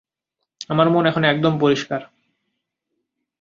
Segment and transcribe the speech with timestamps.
[0.69, 2.01] আমার মন এখন একদম পরিষ্কার।